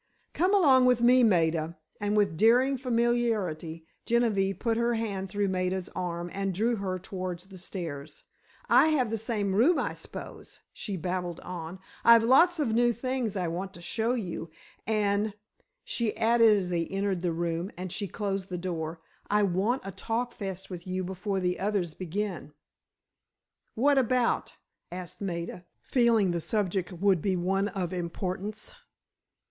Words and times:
"Come 0.33 0.55
along 0.55 0.85
with 0.85 1.01
me, 1.01 1.21
Maida," 1.21 1.77
and 1.99 2.17
with 2.17 2.35
daring 2.35 2.75
familiarity, 2.75 3.85
Genevieve 4.07 4.57
put 4.57 4.75
her 4.75 4.95
hand 4.95 5.29
through 5.29 5.47
Maida's 5.49 5.89
arm 5.89 6.27
and 6.33 6.55
drew 6.55 6.77
her 6.77 6.97
toward 6.97 7.37
the 7.41 7.57
stairs. 7.59 8.23
"I 8.67 8.87
have 8.87 9.11
the 9.11 9.19
same 9.19 9.53
room, 9.53 9.77
I 9.77 9.93
s'pose," 9.93 10.61
she 10.73 10.97
babbled 10.97 11.39
on; 11.41 11.77
"I've 12.03 12.23
lots 12.23 12.59
of 12.59 12.73
new 12.73 12.91
things 12.93 13.37
I 13.37 13.47
want 13.47 13.75
to 13.75 13.79
show 13.81 14.13
you. 14.15 14.49
And," 14.87 15.35
she 15.83 16.17
added 16.17 16.49
as 16.49 16.71
they 16.71 16.87
entered 16.87 17.21
the 17.21 17.31
room, 17.31 17.69
and 17.77 17.91
she 17.91 18.07
closed 18.07 18.49
the 18.49 18.57
door, 18.57 19.01
"I 19.29 19.43
want 19.43 19.83
a 19.85 19.91
talkfest 19.91 20.71
with 20.71 20.87
you 20.87 21.03
before 21.03 21.39
the 21.39 21.59
others 21.59 21.93
begin." 21.93 22.53
"What 23.75 23.99
about?" 23.99 24.55
asked 24.91 25.21
Maida, 25.21 25.63
feeling 25.83 26.31
the 26.31 26.41
subject 26.41 26.91
would 26.91 27.21
be 27.21 27.35
one 27.35 27.67
of 27.67 27.93
importance. 27.93 28.73